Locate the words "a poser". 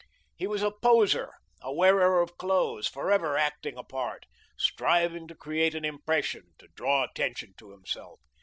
0.63-1.31